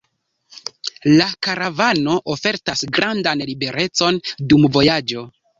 [1.19, 4.21] La karavano ofertas grandan liberecon
[4.55, 5.29] dum vojaĝo.